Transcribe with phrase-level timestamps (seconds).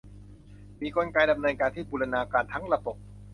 [0.81, 2.97] มีกลไกดำเนินการที่บูรณาการทั้งระบบ